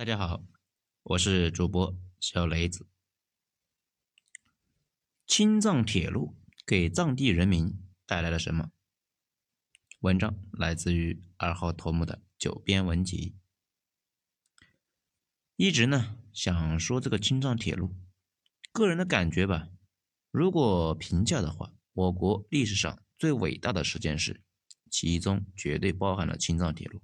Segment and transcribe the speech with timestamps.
[0.00, 0.42] 大家好，
[1.02, 2.88] 我是主播小雷子。
[5.26, 8.70] 青藏铁路给藏地人民带来了什么？
[9.98, 13.36] 文章来自于二号头目的九编文集。
[15.56, 17.94] 一直呢想说这个青藏铁路，
[18.72, 19.68] 个人的感觉吧，
[20.30, 24.42] 如果评价的话，我国历史上最伟大的十件事，
[24.90, 27.02] 其中绝对包含了青藏铁路。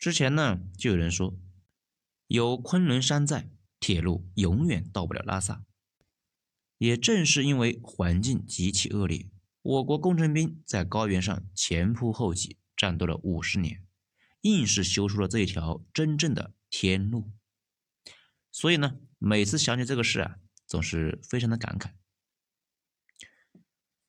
[0.00, 1.38] 之前呢，就有人说，
[2.26, 5.66] 有昆仑山在，铁路永远到不了拉萨。
[6.78, 13.84] 也正是因为环境极其恶劣，我国工程兵在高原上前仆后继战斗了五十年，
[14.40, 17.30] 硬是修出了这一条真正的天路。
[18.50, 21.90] 所以呢，每次想起这个事啊，总是非常的感慨。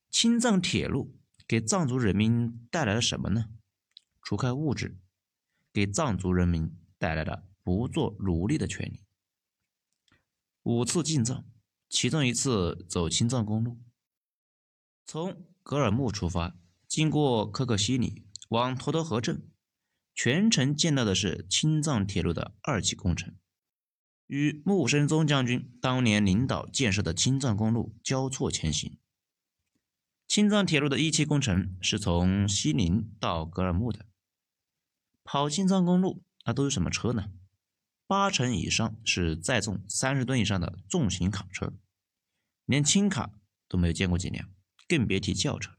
[0.09, 3.49] 青藏铁路给藏族人民带来了什么呢？
[4.21, 4.97] 除开物质。
[5.73, 9.01] 给藏族人民带来了不做奴隶的权利。
[10.63, 11.45] 五次进藏，
[11.89, 13.79] 其中一次走青藏公路，
[15.05, 16.55] 从格尔木出发，
[16.87, 19.49] 经过可可西里往沱沱河镇，
[20.13, 23.35] 全程见到的是青藏铁路的二期工程，
[24.27, 28.99] 与木生宗将军当年领导建设的青藏公路交错前行。
[30.27, 34.05] 青藏铁路的一期工程是从西宁到格尔木的。
[35.31, 37.31] 跑青藏公路，那都是什么车呢？
[38.05, 41.71] 八成以上是载重三十吨以上的重型卡车，
[42.65, 43.31] 连轻卡
[43.69, 44.49] 都没有见过几辆，
[44.89, 45.77] 更别提轿车了。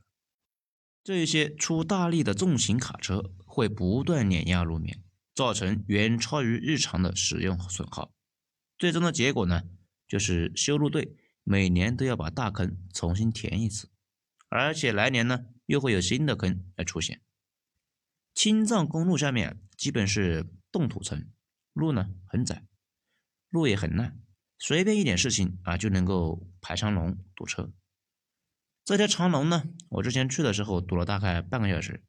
[1.04, 8.14] 这些出大力的重型卡车会不断碾压路面，造成远超于日常的使用损耗。
[8.78, 9.64] 最终的结果呢，
[10.08, 11.14] 就是修路队
[11.44, 13.90] 每年都要把大坑重新填一次，
[14.48, 17.20] 而且来年呢，又会有新的坑来出现。
[18.34, 21.30] 青藏公路下面基本是冻土层，
[21.72, 22.66] 路呢很窄，
[23.50, 24.20] 路也很烂，
[24.58, 27.72] 随便一点事情啊就能够排长龙堵车。
[28.84, 32.02] 这条长龙呢，我之前去的时候堵了大概半个小时。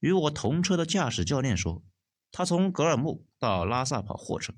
[0.00, 1.82] 与我同车的驾驶教练说，
[2.30, 4.52] 他从格尔木到拉萨跑货车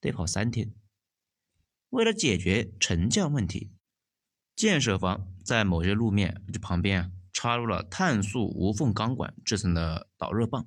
[0.00, 0.72] 得跑三天。
[1.88, 3.72] 为了解决沉降问题，
[4.54, 7.10] 建设方在某些路面就旁边啊。
[7.44, 10.66] 插入了碳素无缝钢管制成的导热棒，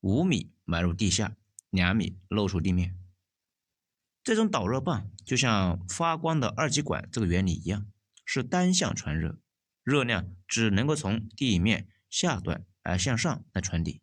[0.00, 1.36] 五米埋入地下，
[1.68, 2.96] 两米露出地面。
[4.24, 7.86] 这种导热棒就像发光的二极管这个原理一样，
[8.24, 9.38] 是单向传热，
[9.82, 14.00] 热量只能够从地面下端而向上来传递，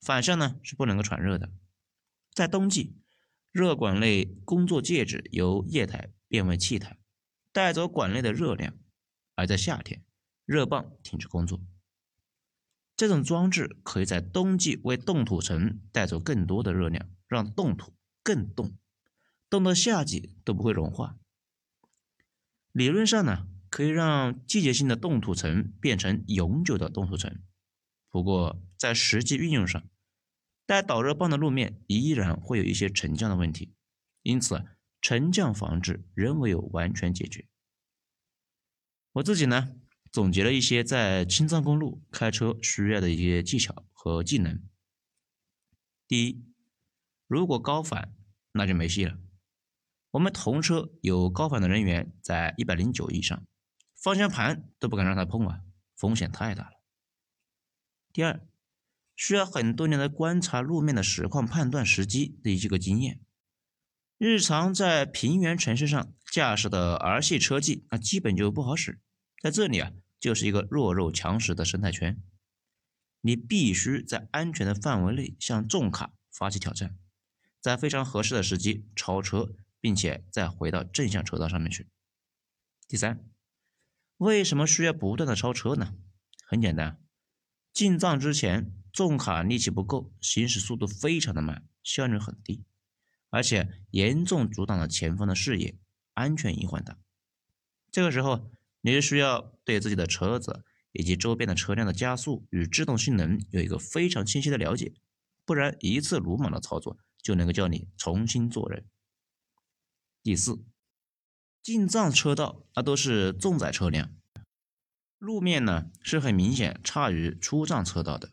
[0.00, 1.50] 反向呢是不能够传热的。
[2.32, 2.94] 在冬季，
[3.50, 6.96] 热管内工作介质由液态变为气态，
[7.50, 8.74] 带走管内的热量；
[9.34, 10.04] 而在夏天，
[10.48, 11.60] 热棒停止工作，
[12.96, 17.92] 这种装置可以在冬季为冻土层带走更多的热量，让冻土
[18.22, 18.72] 更冻，
[19.50, 21.18] 冻到夏季都不会融化。
[22.72, 27.42] 理论上呢，可以让季节性的冻土层变成永久的冻土层。
[28.08, 29.86] 不过在实际运用上，
[30.64, 33.74] 带导热棒的路面依然会有一些沉降的问题，
[34.22, 34.64] 因此
[35.02, 37.46] 沉降防治仍未有完全解决。
[39.12, 39.74] 我自己呢？
[40.10, 44.62] 总结了一些在青藏公路开车需要的一些技巧和技能。
[46.06, 46.44] 第一，
[47.26, 48.14] 如果高反，
[48.52, 49.18] 那就没戏了。
[50.12, 53.46] 我们同车有高反的人员在一百零九以上，
[53.94, 55.60] 方向盘都不敢让他碰啊，
[55.94, 56.80] 风险太大了。
[58.10, 58.40] 第二，
[59.14, 63.20] 需要很多年的观察路面的实况判断时机的这个经验。
[64.16, 68.98] 日常在平原城市上驾驶的儿戏车技，那基本就不好使。
[69.40, 72.20] 在这里啊，就是一个弱肉强食的生态圈，
[73.20, 76.98] 你必须在安全的范围内向重卡发起挑战，
[77.60, 81.86] 在非常合适的时机超车，并且再回到正向车道上面去。
[82.88, 83.24] 第三，
[84.16, 85.94] 为什么需要不断的超车呢？
[86.44, 87.00] 很简单，
[87.72, 92.64] 进藏之前重卡力气不够，行驶速度非常的慢，效率很低，
[93.30, 95.78] 而且严重阻挡了前方的视野，
[96.14, 96.98] 安全隐患大。
[97.92, 98.50] 这个时候。
[98.80, 104.92] 你是需要对自己的车子以及周边的车辆的加速与制动性能有一个非常清晰的了解，
[105.44, 108.86] 不然一次鲁莽的操作就能够叫你重新做人。
[110.22, 110.64] 第四，
[111.62, 114.10] 进藏车道那都是重载车辆，
[115.18, 118.30] 路面呢是很明显差于出藏车道的，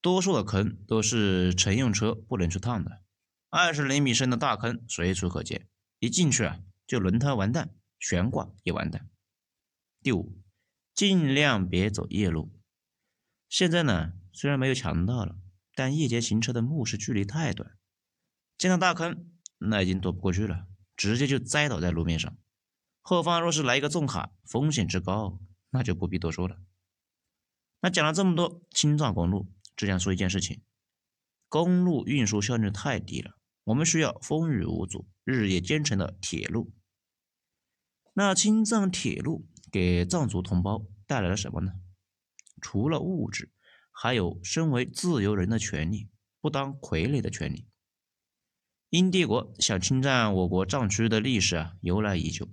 [0.00, 3.02] 多数的坑都是乘用车不能去趟的，
[3.50, 9.09] 二十厘米深的大坑随处可见，一进去啊就轮胎完蛋，悬挂也完蛋。
[10.02, 10.40] 第五，
[10.94, 12.50] 尽量别走夜路。
[13.50, 15.36] 现在呢，虽然没有强盗了，
[15.74, 17.76] 但夜间行车的目视距离太短，
[18.56, 20.66] 见到大坑，那已经躲不过去了，
[20.96, 22.34] 直接就栽倒在路面上。
[23.02, 25.38] 后方若是来一个重卡，风险之高，
[25.68, 26.56] 那就不必多说了。
[27.82, 30.62] 那讲了这么多，青藏公路只想说一件事情：
[31.48, 36.72] 公路运输效率太低了，我们需要风雨无阻、日夜兼程的铁路。
[38.12, 41.72] 那青藏铁路给藏族同胞带来了什么呢？
[42.60, 43.50] 除了物质，
[43.90, 46.08] 还有身为自由人的权利，
[46.40, 47.66] 不当傀儡的权利。
[48.90, 52.48] 英帝国想侵占我国藏区的历史啊，由来已久。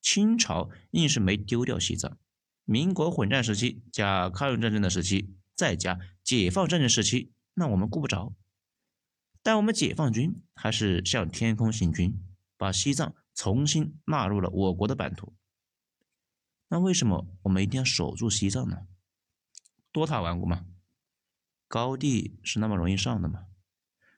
[0.00, 2.16] 清朝硬是没丢掉西藏。
[2.64, 8.34] 民国混战时期加抗日战争的时期，再加解放战争时期，那我们顾不着。
[9.42, 12.22] 但我们解放军还是向天空行军，
[12.56, 15.34] 把西藏重新纳入了我国的版图。
[16.72, 18.86] 那为什么我们一定要守住西藏呢？
[19.90, 20.66] 多塔顽固吗？
[21.66, 23.46] 高地是那么容易上的吗？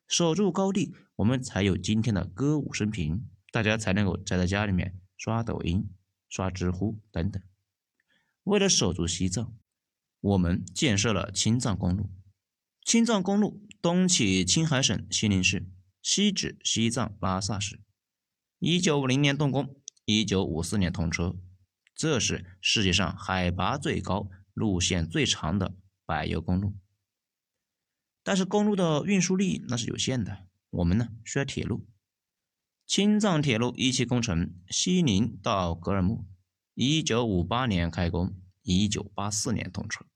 [0.06, 5.88] 守住高地，我们才有今天的歌舞升平，大家才能够宅在家里面刷抖音、
[6.28, 7.42] 刷知乎等等。
[8.42, 9.56] 为了守住西藏，
[10.20, 12.10] 我们建设了青藏公路。
[12.84, 15.66] 青藏公路东起青海省西宁市，
[16.02, 17.80] 西至西藏拉萨市。
[18.58, 21.34] 一九五零年动工，一九五四年通车。
[21.94, 26.74] 这是世界上海拔最高、路线最长的柏油公路。
[28.22, 31.86] 但是公路的运输力那是有限的，我们呢需要铁路。
[32.86, 36.26] 青藏铁路一期工程，西宁到格尔木。
[36.74, 40.06] 一九五八年开工，一九八四年通车。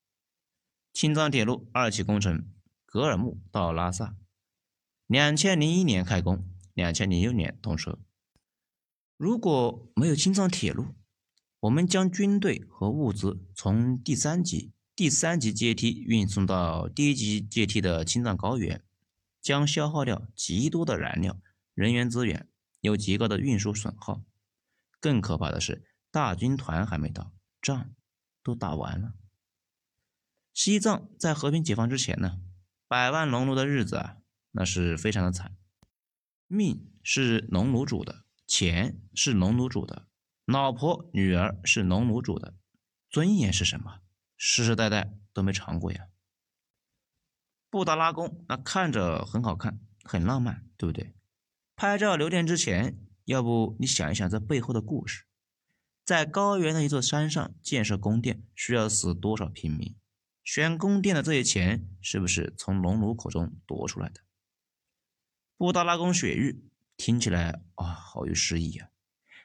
[0.93, 2.49] 青藏铁路二期工程，
[2.85, 4.17] 格尔木到拉萨，
[5.07, 7.99] 两千零一年开工，两千零六年通车。
[9.17, 10.95] 如果没有青藏铁路，
[11.67, 18.85] 我们将军队和物资从第三级、第三级阶梯运送到第一级阶梯的青藏高原，
[19.41, 21.41] 将消耗掉极多的燃料、
[21.75, 22.49] 人员资源，
[22.81, 24.23] 有极高的运输损耗。
[25.01, 25.85] 更可怕的是。
[26.13, 27.91] 大军团还没到，仗
[28.43, 29.13] 都打完了。
[30.55, 32.41] 西藏在和平解放之前呢，
[32.89, 34.17] 百万农奴的日子啊，
[34.53, 35.55] 那是非常的惨。
[36.47, 40.07] 命是农奴主的，钱是农奴主的，
[40.47, 42.55] 老婆女儿是农奴主的，
[43.11, 44.01] 尊严是什么？
[44.37, 46.07] 世世代代都没尝过呀。
[47.69, 51.17] 布达拉宫那看着很好看，很浪漫，对不对？
[51.75, 55.25] 拍照留念之前，要不你想一想这背后的故事。
[56.05, 59.97] 在高原的一座山上建设宫殿，需要死多少平民？
[60.45, 64.21] 选宫殿的这些钱，是不是从农奴口中夺出来的？
[65.57, 68.91] 布达拉宫雪域听起来啊，好有诗意啊！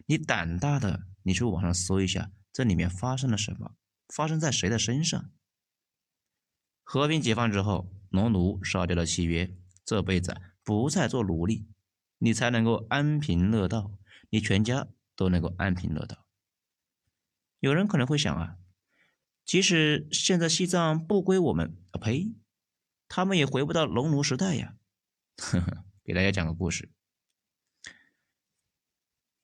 [0.07, 3.75] 你胆大的，你去网上搜一下，这里面发生了什么？
[4.07, 5.31] 发生在谁的身上？
[6.83, 9.55] 和平解放之后，农奴烧掉了契约，
[9.85, 11.67] 这辈子不再做奴隶，
[12.17, 13.97] 你才能够安贫乐道，
[14.29, 16.27] 你全家都能够安贫乐道。
[17.59, 18.57] 有人可能会想啊，
[19.45, 22.35] 即使现在西藏不归我们，啊呸，
[23.07, 24.75] 他们也回不到农奴时代呀。
[25.37, 26.91] 呵呵，给大家讲个故事。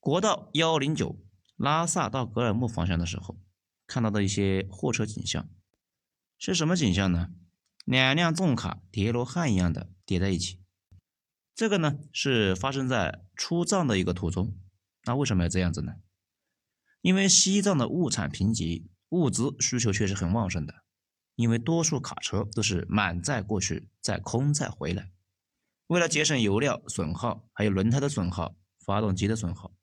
[0.07, 1.21] 国道幺零九
[1.57, 3.41] 拉萨到格尔木方向的时候，
[3.85, 5.49] 看到的一些货车景象，
[6.37, 7.27] 是什么景象呢？
[7.83, 10.61] 两辆重卡叠罗汉一样的叠在一起。
[11.53, 14.57] 这个呢是发生在出藏的一个途中。
[15.03, 15.95] 那为什么要这样子呢？
[17.01, 20.73] 因为西藏的物产贫瘠，物资需求确实很旺盛的。
[21.35, 25.11] 因为多数卡车都是满载过去，再空载回来。
[25.87, 29.73] 为了节省油料损耗，还有轮胎的损耗、发动机的损耗，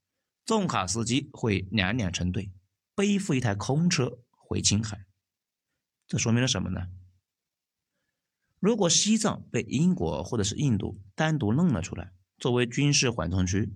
[0.45, 2.53] 重卡司机会两两成对，
[2.95, 5.07] 背负一台空车回青海。
[6.07, 6.89] 这说明了什么呢？
[8.61, 13.75] 如果西藏被英国或者是印度单独弄了出来，作为军事缓冲区。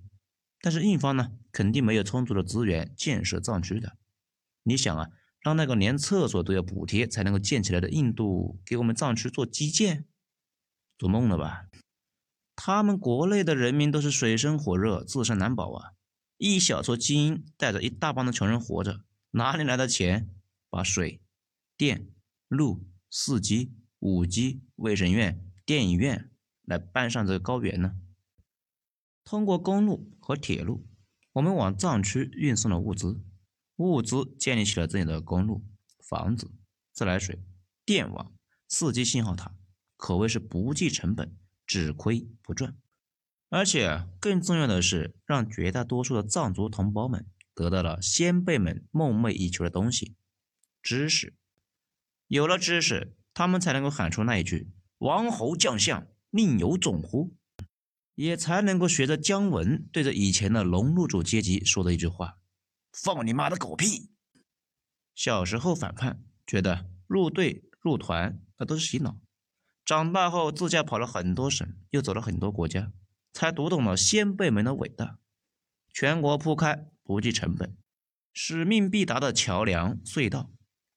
[0.61, 3.97] 但是印方呢，肯定没有充足的资源建设藏区的。
[4.63, 5.07] 你想啊，
[5.39, 10.05] 让那个连厕所都要补贴才能够建起来的印度给我们藏区做基建，
[10.97, 11.67] 做梦了吧？
[12.55, 15.93] 他们国内的人民都是水深火热、自身难保啊！
[16.39, 20.33] 一小撮精英带着一大帮的穷人活着，哪里来的钱
[20.69, 21.21] 把水
[21.75, 22.13] 电、
[22.47, 26.31] 路、四 G、五 G、卫生院、电影院
[26.63, 27.97] 来搬上这个高原呢？
[29.25, 30.87] 通过公路和铁路，
[31.33, 33.21] 我们往藏区运送了物资，
[33.75, 35.65] 物资建立起了这里的公路、
[36.07, 36.49] 房子、
[36.93, 37.43] 自来水、
[37.83, 38.33] 电网、
[38.69, 39.53] 四 G 信号塔，
[39.97, 41.35] 可谓是不计成本，
[41.67, 42.77] 只亏不赚。
[43.49, 50.15] 而且更重要的是，让绝大多数的藏族同胞们得到了先辈们梦寐以求的东西——
[50.81, 51.35] 知识。
[52.27, 57.35] 有了知识，他们才能够喊出那一句“王侯将相宁有种乎”。
[58.15, 62.37] 也才能够学着姜文对着以前的农奴主阶级说的一句话
[62.91, 64.11] ：“放你妈的狗屁！”
[65.15, 69.21] 小时候反叛，觉得入队入团那都是洗脑；
[69.85, 72.91] 长大后自驾跑了很多省，又走了很多国家，
[73.33, 75.19] 才读懂了先辈们的伟大。
[75.93, 77.75] 全国铺开不计成本、
[78.33, 80.51] 使命必达的桥梁隧道、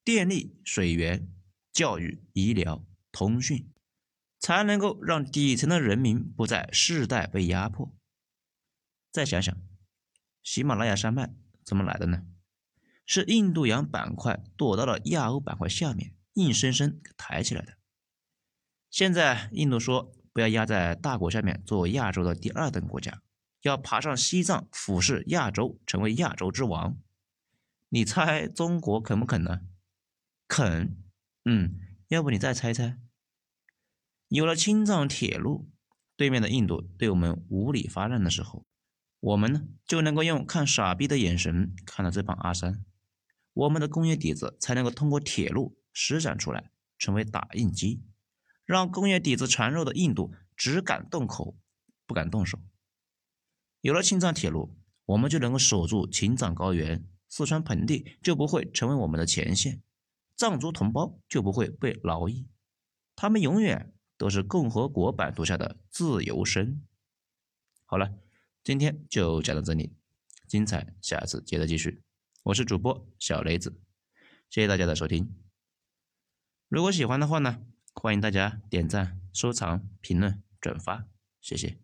[0.05, 1.29] 电力、水源、
[1.73, 3.69] 教育、医疗、通讯。
[4.39, 7.95] 才能够让底层的人民不再世代被压迫。
[9.12, 9.57] 再想想，
[10.43, 11.33] 喜马拉雅山脉
[11.65, 12.27] 怎么来的呢？
[13.07, 17.79] 是印度洋板块躲到了亚欧板块下面，硬生生给抬起来的。
[18.91, 23.23] 现在印度说不要压在大国下面做亚洲的第二等国家，
[23.62, 26.97] 要爬上西藏俯视亚洲，成为亚洲之王。
[27.91, 29.61] 你猜中国肯不肯呢？
[30.49, 30.97] 肯。
[31.45, 32.99] 嗯，要不你再猜猜。
[34.29, 35.69] 有了青藏铁路，
[36.17, 38.65] 对面的印度对我们无理发难的时候，
[39.21, 42.83] 我们呢就能够用看傻逼的眼神看到这帮阿三，
[43.53, 48.03] 我们的工业底子才能够通过铁路施展出来，成为打印机，
[48.64, 51.57] 让工业底子孱弱的印度只敢动口，
[52.07, 52.59] 不敢动手。
[53.81, 54.76] 有了青藏铁路，
[55.07, 59.83] 我们就能够守住青藏高原，四川盆地就不会成为我们的前线，
[60.37, 62.47] 藏族同胞就不会被劳役，
[63.16, 63.92] 他们永远。
[64.19, 66.87] 都是共和国版图下的自由身。
[67.87, 68.14] 好了，
[68.62, 69.97] 今天就讲到这里，
[70.47, 72.04] 精彩下次接着继续。
[72.45, 73.81] 我是主播小雷子，
[74.49, 75.35] 谢谢大家的收听。
[76.69, 77.64] 如果喜欢的话呢，
[77.95, 81.07] 欢迎大家点赞、收藏、评论、转发，
[81.41, 81.82] 谢谢。